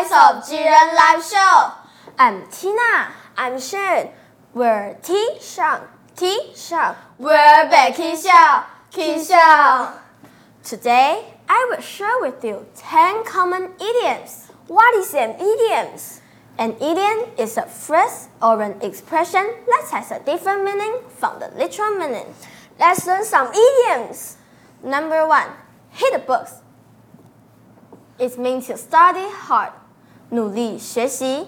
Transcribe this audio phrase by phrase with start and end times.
[0.00, 1.72] Voice of Jiren Live Show.
[2.18, 3.12] I'm Tina.
[3.36, 4.08] I'm Shen.
[4.54, 5.36] We're T.
[5.42, 5.82] Shang.
[6.16, 6.52] T.
[6.54, 6.94] Shang.
[7.18, 9.98] We're Becky Xiao.
[10.64, 14.46] Today, I will share with you 10 common idioms.
[14.68, 15.88] What is an idiom?
[16.56, 21.48] An idiom is a phrase or an expression that has a different meaning from the
[21.58, 22.32] literal meaning.
[22.78, 24.38] Let's learn some idioms.
[24.82, 25.50] Number one,
[25.90, 26.62] hit the books.
[28.18, 29.72] It means to study hard.
[30.29, 31.47] 努力学习.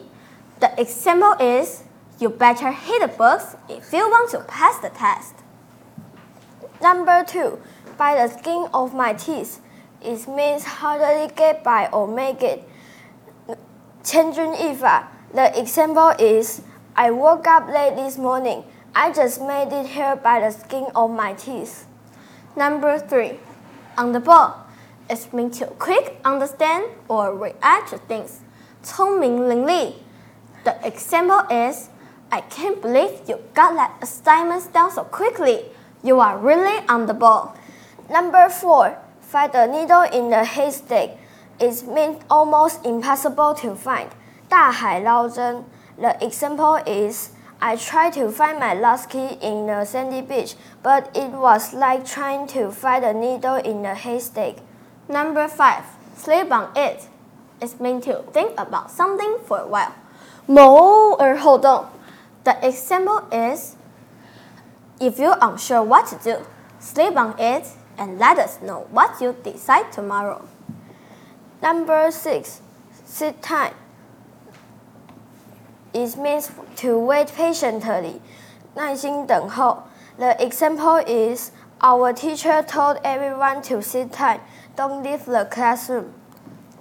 [0.59, 1.83] The example is,
[2.19, 5.35] you better hit the books if you want to pass the test.
[6.81, 7.59] Number two,
[7.97, 9.59] by the skin of my teeth.
[10.01, 12.63] It means hardly get by or make it.
[14.03, 15.09] 千钧一发.
[15.33, 16.61] The example is,
[16.93, 18.63] I woke up late this morning.
[18.93, 21.85] I just made it here by the skin of my teeth.
[22.55, 23.39] Number three,
[23.97, 24.65] on the ball.
[25.09, 28.41] It means to quick understand or react to things.
[28.83, 29.93] 聪明伶俐.
[30.63, 31.89] The example is,
[32.29, 35.65] I can't believe you got that assignment done so quickly.
[36.03, 37.55] You are really on the ball.
[38.09, 41.17] Number four, find a needle in the haystack.
[41.59, 44.09] It means almost impossible to find.
[44.49, 45.65] 大海捞针.
[45.97, 51.09] The example is, I tried to find my lost key in the sandy beach, but
[51.15, 54.57] it was like trying to find a needle in a haystack.
[55.09, 55.83] Number five,
[56.15, 57.07] sleep on it.
[57.61, 59.91] It means to think about something for a while.
[60.45, 61.85] 谋而后动.
[62.43, 63.75] The example is,
[64.99, 66.45] if you're unsure what to do,
[66.79, 67.65] sleep on it
[67.97, 70.41] and let us know what you decide tomorrow.
[71.61, 72.61] Number six,
[73.05, 73.73] sit time.
[75.93, 78.21] It means to wait patiently.
[78.75, 79.83] 耐心等候.
[80.17, 84.39] The example is, our teacher told everyone to sit tight.
[84.75, 86.13] Don't leave the classroom.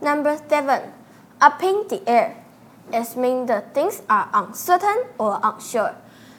[0.00, 0.92] Number seven,
[1.40, 2.36] up in the air.
[2.92, 5.94] It means the things are uncertain or unsure.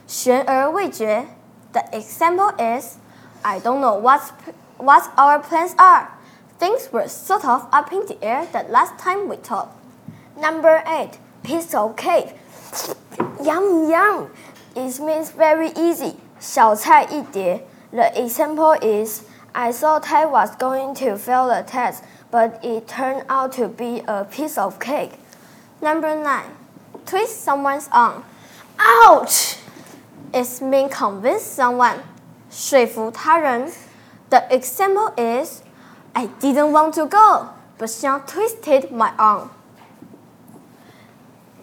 [0.08, 1.26] 悬而未决.
[1.74, 2.98] The example is,
[3.44, 4.32] I don't know what's,
[4.78, 6.10] what our plans are.
[6.60, 9.76] Things were sort of up in the air the last time we talked.
[10.40, 12.36] Number eight, piece of cake.
[13.44, 14.30] Yum yum.
[14.76, 16.16] It means very easy.
[16.40, 17.66] 小菜一碟.
[17.92, 19.24] The example is,
[19.54, 24.04] I thought I was going to fail the test, but it turned out to be
[24.08, 25.14] a piece of cake.
[25.82, 26.52] Number nine,
[27.06, 28.24] twist someone's arm.
[28.80, 29.58] Ouch!
[30.34, 32.00] It means convince someone.
[32.50, 33.72] 说服他人.
[34.30, 35.62] The example is,
[36.14, 39.52] I didn't want to go, but Xiang twisted my arm.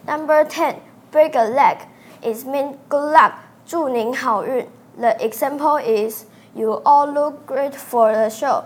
[0.06, 0.76] Number 10,
[1.10, 1.78] break a leg.
[2.22, 3.32] It means good luck,
[3.66, 4.66] 祝您好运.
[4.98, 8.64] The example is, you all look great for the show.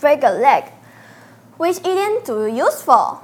[0.00, 0.64] Break a leg.
[1.57, 3.21] which idiom do you use for?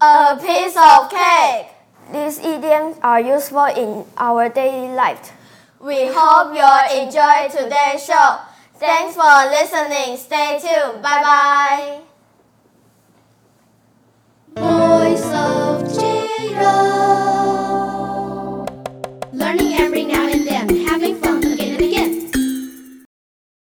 [0.00, 1.66] A piece of cake.
[2.12, 5.32] These idioms are useful in our daily life.
[5.78, 8.38] We hope you enjoy today's show.
[8.76, 10.16] Thanks for listening.
[10.16, 11.02] Stay tuned.
[11.02, 12.09] Bye bye.